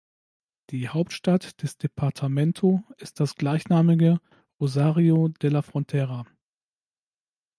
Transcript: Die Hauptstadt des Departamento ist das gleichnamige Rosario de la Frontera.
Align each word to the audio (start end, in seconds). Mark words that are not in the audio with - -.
Die 0.71 0.89
Hauptstadt 0.89 1.61
des 1.61 1.77
Departamento 1.77 2.83
ist 2.97 3.19
das 3.19 3.35
gleichnamige 3.35 4.19
Rosario 4.59 5.27
de 5.27 5.51
la 5.51 5.61
Frontera. 5.61 6.25